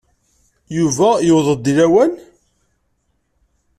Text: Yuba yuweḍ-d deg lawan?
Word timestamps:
Yuba 0.77 1.09
yuweḍ-d 1.27 1.59
deg 1.65 1.75
lawan? 1.77 2.13